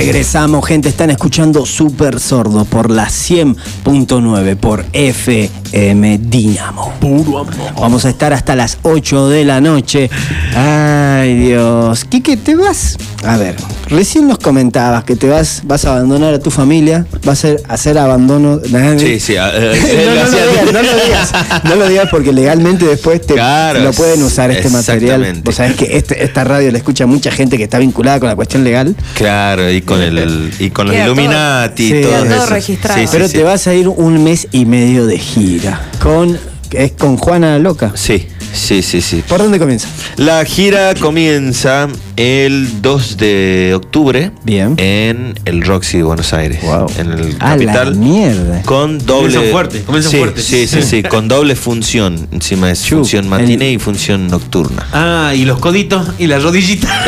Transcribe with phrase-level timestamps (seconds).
[0.00, 0.88] Regresamos, gente.
[0.88, 6.92] Están escuchando Super Sordo por la 100.9 por FM Dinamo.
[7.00, 7.54] Puro amor.
[7.80, 10.10] Vamos a estar hasta las 8 de la noche.
[10.56, 12.04] Ay, Dios.
[12.04, 12.96] Quique, ¿te vas?
[13.24, 13.54] A ver,
[13.88, 17.98] recién nos comentabas que te vas, vas a abandonar a tu familia, vas a hacer
[17.98, 18.60] abandono.
[18.98, 19.36] Sí, sí.
[19.36, 21.32] a- eh, No, no, lo digas, no lo digas,
[21.64, 25.40] no lo digas porque legalmente después te Claro, lo pueden usar este material.
[25.44, 28.36] Vos sabés que este- esta radio la escucha mucha gente que está vinculada con la
[28.36, 28.94] cuestión legal.
[29.14, 32.00] Claro, y con el y con los Illuminati y Sí.
[32.02, 32.98] todo todo registrado.
[33.00, 33.34] Sí, sí, Pero sí.
[33.34, 35.59] te vas a ir un mes y medio de gira
[36.00, 36.38] con
[36.72, 37.92] es con Juana Loca.
[37.94, 39.22] Sí, sí, sí, sí.
[39.26, 39.88] ¿Por dónde comienza?
[40.16, 44.74] La gira comienza el 2 de octubre Bien.
[44.78, 46.86] en el Roxy de Buenos Aires, Wow.
[46.98, 47.94] en el A la capital.
[47.96, 48.62] mierda.
[48.62, 49.32] Con doble.
[49.34, 50.42] Comienzan fuerte, comienzan sí, fuerte.
[50.42, 52.28] Sí, sí, sí, con doble función.
[52.32, 54.86] Encima es función matiné el- y función nocturna.
[54.92, 57.04] Ah, y los coditos y la rodillita.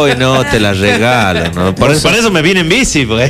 [0.00, 1.50] Uy, no, te la regalo.
[1.54, 1.74] ¿no?
[1.74, 3.06] Por, eso, por eso me vine en bici.
[3.06, 3.24] que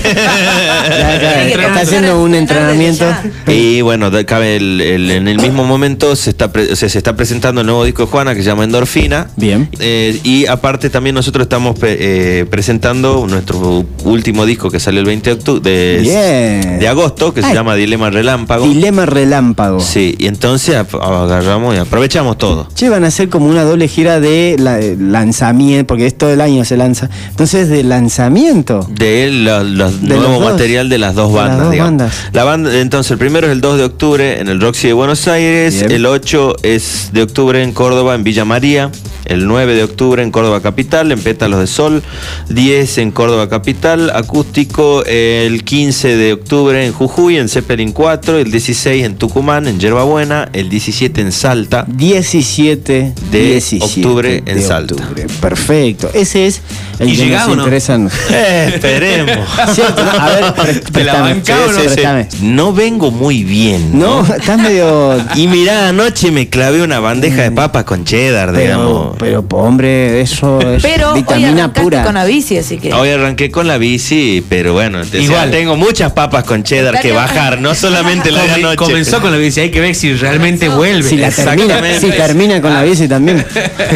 [1.53, 3.07] está haciendo un entrenamiento.
[3.47, 6.99] Y bueno, cabe el- el- en el mismo momento se está, pre- o sea, se
[6.99, 9.29] está presentando el nuevo disco de Juana que se llama Endorfina.
[9.37, 9.69] Bien.
[9.81, 15.35] Eh, y aparte también nosotros estamos eh, presentando nuestro último disco que salió el 20
[15.37, 17.47] de, de, de agosto, que Ay.
[17.51, 18.67] se llama Dilema Relámpago.
[18.67, 19.81] Dilema relámpago.
[19.81, 22.69] Sí, y entonces agarramos y aprovechamos todo.
[22.75, 26.31] Che, van a hacer como una doble gira de la- eh, lanzamiento, porque es todo
[26.31, 27.09] el año se lanza.
[27.31, 28.87] Entonces, de lanzamiento.
[28.91, 31.91] De los, los De nuevo material de las dos De las bandas, dos digamos.
[31.99, 32.15] bandas.
[32.33, 35.27] La banda, entonces, el primero es el 2 de octubre en el Roxy de Buenos
[35.29, 35.91] Aires, Bien.
[35.93, 37.30] el 8 es de octubre
[37.63, 38.91] en Córdoba, en Villa María,
[39.31, 42.03] el 9 de octubre en Córdoba Capital, en Pétalos de Sol,
[42.51, 48.51] 10 en Córdoba Capital, acústico el 15 de octubre en Jujuy, en Zeppelin 4, el
[48.51, 51.87] 16 en Tucumán, en Yerbabuena, el 17 en Salta.
[51.89, 54.95] 17 De 17 octubre en de Salta.
[54.95, 55.27] octubre.
[55.41, 56.11] Perfecto.
[56.13, 56.61] Ese es
[56.99, 57.63] el ¿Y que nos o no?
[57.63, 57.99] interesa.
[58.31, 59.49] Eh, esperemos.
[59.73, 60.05] ¿Cierto?
[60.05, 60.11] no?
[60.11, 60.29] A
[60.65, 61.35] ver, ¿Te la no?
[61.35, 62.29] Sí, sí, préstame.
[62.43, 63.99] No vengo muy bien.
[63.99, 65.17] No, estás medio.
[65.37, 69.17] Y mirá, anoche me clavé una bandeja de papas con cheddar, Pero, digamos.
[69.21, 72.03] Pero hombre, eso es Pero hoy vitamina arrancaste pura.
[72.05, 72.93] con la bici, así que.
[72.93, 75.51] Hoy arranqué con la bici, pero bueno, te- o sea, Igual.
[75.51, 78.77] tengo muchas papas con cheddar que bajar, no solamente la de anoche.
[78.77, 81.09] Comenzó con la bici, hay que ver si realmente vuelve.
[81.09, 82.01] Si la termina, Exactamente.
[82.01, 83.45] si termina con la bici también.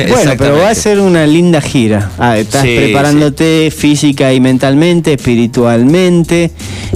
[0.08, 2.10] Bueno, pero va a ser una linda gira.
[2.18, 6.50] Ah, estás Sí, preparándote física y mentalmente, espiritualmente.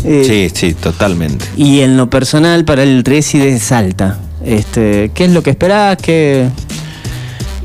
[0.04, 1.44] eh, Sí, sí, totalmente.
[1.56, 4.18] Y en lo personal, para el Resi de Salta.
[4.44, 5.96] Este, ¿Qué es lo que esperás?
[5.96, 6.46] ¿Qué,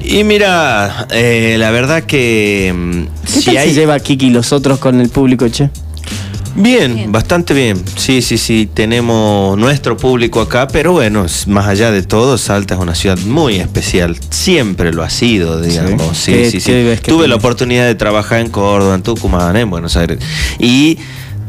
[0.04, 4.30] Y mira, eh, la verdad que mm, ¿Qué si tal hay se lleva Kiki y
[4.32, 5.70] los otros con el público, che?
[6.56, 7.12] Bien, Bien.
[7.12, 7.82] bastante bien.
[7.96, 12.80] Sí, sí, sí, tenemos nuestro público acá, pero bueno, más allá de todo, Salta es
[12.80, 14.18] una ciudad muy especial.
[14.30, 16.16] Siempre lo ha sido, digamos.
[16.16, 16.72] Sí, ¿Qué- sí, sí.
[16.72, 20.20] que Tuve la oportunidad de trabajar en Córdoba, en Tucumán, en Buenos Aires.
[20.60, 21.00] Y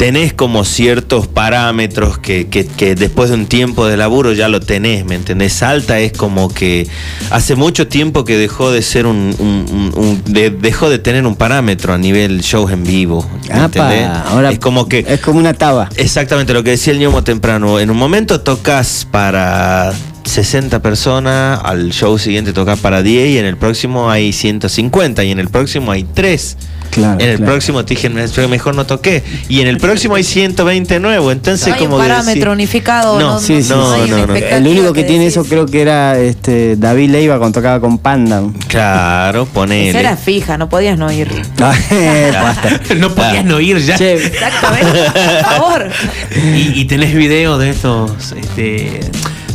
[0.04, 4.60] tenés como ciertos parámetros que, que- que después de un tiempo de laburo ya lo
[4.60, 5.54] tenés, ¿me entendés?
[5.54, 6.86] Salta es como que
[7.30, 11.24] hace mucho tiempo que dejó de ser un, un- un- un- de- dejó de tener
[11.26, 13.26] un parámetro a nivel shows en vivo.
[13.48, 14.08] ¿me Apa, entendés?
[14.26, 15.88] ahora es como que es como una taba.
[15.96, 17.80] Exactamente lo que decía el ñomo temprano.
[17.80, 19.90] En un momento tocas para
[20.24, 25.30] 60 personas, al show siguiente tocas para 10 y en el próximo hay 150 y
[25.30, 26.58] en el próximo hay 3.
[26.94, 27.52] Claro, en el claro.
[27.52, 29.22] próximo te dije, "Me- mejor no toqué.
[29.48, 31.32] Y en el próximo hay 120 nuevos.
[31.32, 34.34] Entonces, No hay un como parámetro decir- unificado, no- Sí, sí, no, una no, no.
[34.36, 38.42] El único que tiene eso creo que era este David Leiva cuando tocaba con Panda.
[38.68, 39.98] Claro, Esa ponele.
[39.98, 41.28] era fija, no podías no ir.
[41.58, 42.80] Basta.
[42.96, 43.96] no podías no ir ya.
[43.96, 45.04] Che, Exactamente.
[45.10, 45.90] Por favor.
[46.36, 49.00] Y, y tenés videos de estos, este,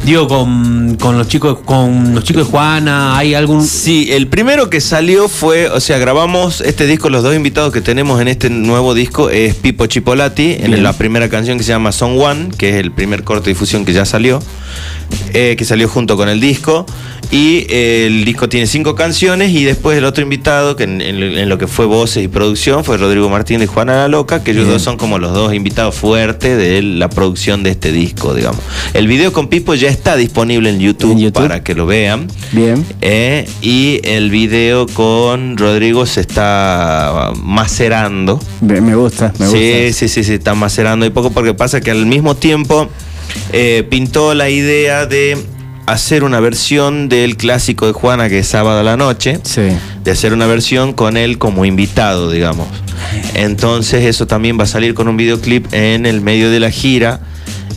[0.04, 3.66] digo, con, con los chicos, con los chicos de Juana, hay algún.
[3.66, 7.82] Sí, el primero que salió fue, o sea, grabamos este disco, los dos invitados que
[7.82, 11.92] tenemos en este nuevo disco es Pipo Chipolati, en la primera canción que se llama
[11.92, 14.40] Song One, que es el primer corte de difusión que ya salió,
[15.34, 16.86] eh, que salió junto con el disco.
[17.32, 21.22] Y eh, el disco tiene cinco canciones y después el otro invitado, que en, en-
[21.22, 24.50] en lo que fue voces y producción, fue Rodrigo Martín y Juana La Loca, que
[24.50, 24.74] ellos Bien.
[24.74, 28.60] dos son como los dos invitados fuertes de la producción de este disco, digamos.
[28.96, 31.44] El video con Pipo ya está disponible en YouTube, En YouTube.
[31.44, 32.26] para que lo vean.
[32.52, 32.84] Bien.
[33.02, 38.40] Eh, y el video con Rodrigo se está macerando.
[38.62, 40.00] Me me gusta, me sí, gusta.
[40.00, 42.90] sí, sí, sí, está macerando y poco porque pasa que al mismo tiempo
[43.52, 45.38] eh, pintó la idea de
[45.86, 49.62] hacer una versión del clásico de Juana que es sábado a la noche Sí.
[50.04, 52.68] de hacer una versión con él como invitado, digamos.
[53.34, 57.22] Entonces eso también va a salir con un videoclip en el medio de la gira.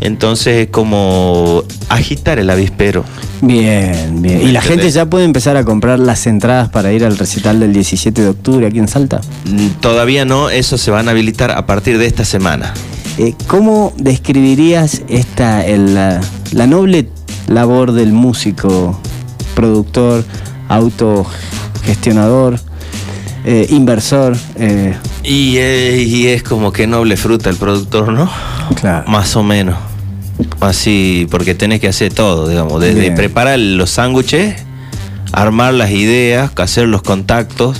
[0.00, 3.04] Entonces es como agitar el avispero.
[3.40, 4.40] Bien, bien.
[4.42, 4.64] ¿Y la ¿Entendés?
[4.64, 8.28] gente ya puede empezar a comprar las entradas para ir al recital del 17 de
[8.28, 9.20] octubre aquí en Salta?
[9.44, 12.74] Mm, Todavía no, eso se van a habilitar a partir de esta semana.
[13.18, 16.20] Eh, ¿Cómo describirías esta, el, la,
[16.52, 17.08] la noble
[17.46, 18.98] labor del músico,
[19.54, 20.24] productor,
[20.68, 22.58] autogestionador,
[23.44, 24.36] eh, inversor?
[24.56, 28.30] eh, Y, eh, y es como que noble fruta el productor, ¿no?
[28.80, 29.08] claro.
[29.10, 29.76] Más o menos.
[30.60, 33.14] Así, porque tenés que hacer todo, digamos, desde Bien.
[33.14, 34.56] preparar los sándwiches,
[35.32, 37.78] armar las ideas, hacer los contactos,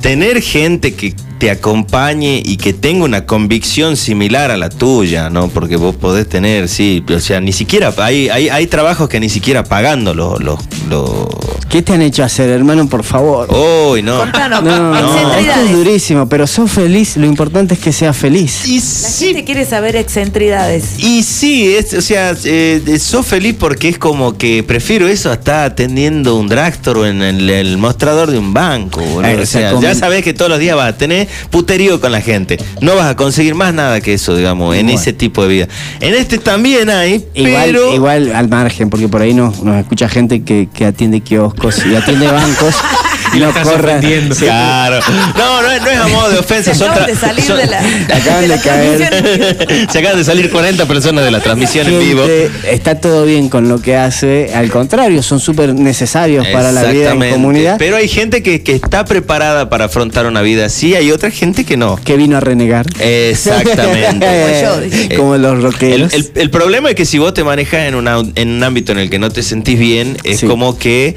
[0.00, 5.48] tener gente que te acompañe y que tenga una convicción similar a la tuya, ¿no?
[5.48, 9.28] Porque vos podés tener, sí, o sea, ni siquiera, hay, hay, hay trabajos que ni
[9.28, 10.40] siquiera pagando los...
[10.42, 10.58] los,
[10.88, 11.28] los-
[11.68, 13.48] ¿Qué te han hecho hacer, hermano, por favor?
[13.52, 14.18] Uy, no.
[14.20, 14.98] Contanos, No, no,
[15.38, 18.66] esto es durísimo, pero sos feliz, lo importante es que seas feliz.
[18.66, 20.98] Y La sí, gente quiere saber excentridades.
[20.98, 25.34] Y sí, es, o sea, eh, sos feliz porque es como que prefiero eso a
[25.34, 29.00] estar atendiendo un dragstore o en el, el mostrador de un banco.
[29.02, 29.26] boludo.
[29.28, 32.22] Eh, o sea, ya sabes que todos los días vas a tener puterío con la
[32.22, 32.58] gente.
[32.80, 35.68] No vas a conseguir más nada que eso, digamos, en ese tipo de vida.
[36.00, 37.94] En este también hay, Igual, pero...
[37.94, 41.96] igual al margen, porque por ahí no, nos escucha gente que, que atiende kioscos y
[41.96, 42.76] atiende bancos
[43.34, 43.98] Y la no estás corran.
[43.98, 44.34] ofendiendo.
[44.34, 44.44] Sí.
[44.44, 45.00] Claro.
[45.36, 46.74] No, no, es- no es a modo de ofensa.
[46.74, 47.78] son Acaban de salir son- de la,
[48.14, 48.96] Acaban de la caer.
[48.98, 49.88] transmisión.
[49.90, 52.22] Se acaban de salir 40 personas de la transmisión en vivo.
[52.68, 57.12] Está todo bien con lo que hace, al contrario, son súper necesarios para la vida
[57.12, 57.76] en comunidad.
[57.78, 61.64] Pero hay gente que, que está preparada para afrontar una vida así, hay otra gente
[61.64, 61.96] que no.
[62.02, 62.86] que vino a renegar.
[63.00, 64.26] Exactamente.
[64.26, 65.14] Como yo, dice.
[65.16, 66.12] Como los El, rockeros.
[66.12, 68.98] el- el problema es que si vos te manejas en, una- en un ámbito en
[68.98, 70.46] el que no te sentís bien, es Sí.
[70.46, 71.16] como que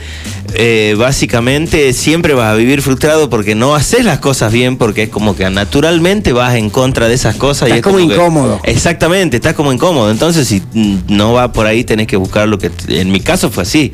[0.54, 5.10] eh, básicamente siempre vas a vivir frustrado porque no haces las cosas bien, porque es
[5.10, 7.70] como que naturalmente vas en contra de esas cosas.
[7.70, 8.60] y Estás es como que- incómodo.
[8.64, 10.12] exactamente, estás como incómodo.
[10.12, 10.62] Entonces, si
[11.08, 12.72] no va por ahí, tenés que buscar lo que.
[12.90, 13.94] En mi caso fue así.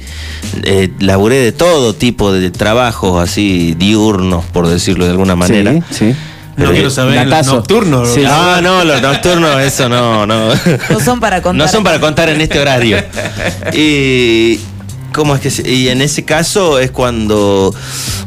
[0.64, 5.74] Eh, laburé de todo tipo de trabajos así diurnos, por decirlo de alguna manera.
[5.74, 6.16] Sí, sí.
[6.56, 8.10] No quiero saber los nocturnos.
[8.10, 8.24] Sí.
[8.26, 10.50] Ah, no, los nocturnos, eso no, no.
[10.90, 11.58] No son para contar.
[11.68, 12.98] No son para contar en este horario.
[13.74, 14.60] Y.
[15.18, 17.74] ¿Cómo es que se- Y en ese caso es cuando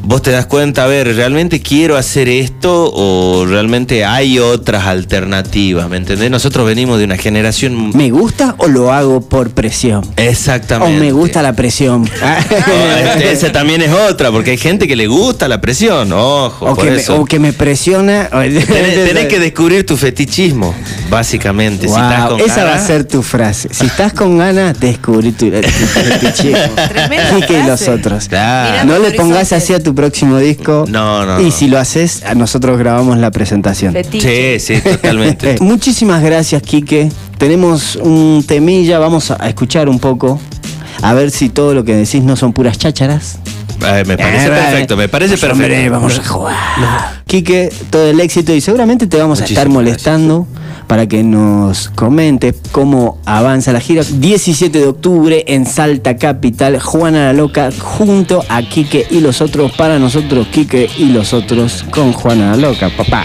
[0.03, 5.89] vos te das cuenta, a ver, ¿realmente quiero hacer esto o realmente hay otras alternativas?
[5.89, 6.33] ¿Me entendés?
[6.33, 7.91] Nosotros venimos de una generación.
[7.97, 10.03] ¿Me gusta o lo hago por presión?
[10.05, 10.99] O Exactamente.
[10.99, 12.11] me gusta la presión.
[12.51, 16.67] No, este- esa también es otra, porque hay gente que le gusta la presión, ojo.
[16.67, 17.21] o, por que me, eso.
[17.21, 18.29] o que me presiona.
[18.31, 20.75] Tenés, tenés que descubrir tu fetichismo,
[21.09, 21.87] básicamente.
[21.87, 23.69] si estás Wow, con esa va a ser tu frase.
[23.73, 26.75] Si estás con ganas, descubrí tu, tu fetichismo.
[26.89, 27.91] Tremenda Quique y los frase.
[27.91, 28.29] otros.
[28.29, 28.85] Claro.
[28.87, 30.85] No le pongas así a tu próximo disco.
[30.89, 31.51] No, no, Y no.
[31.51, 33.93] si lo haces, a nosotros grabamos la presentación.
[33.93, 34.59] Fetiche.
[34.59, 35.57] Sí, sí, totalmente.
[35.61, 37.11] Muchísimas gracias, Quique.
[37.39, 40.41] Tenemos un temilla, vamos a escuchar un poco.
[41.03, 43.39] A ver si todo lo que decís no son puras chácharas.
[43.83, 45.93] Ay, me parece Eh, perfecto, me parece pues, hombre, perfecto.
[45.93, 46.55] vamos a jugar.
[47.27, 50.47] Quique, todo el éxito y seguramente te vamos a estar molestando
[50.91, 54.03] para que nos comentes cómo avanza la gira.
[54.03, 59.71] 17 de octubre en Salta Capital, Juana la Loca junto a Quique y los otros
[59.71, 63.25] para nosotros, Quique y los otros con Juana la Loca, papá.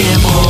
[0.00, 0.49] Give.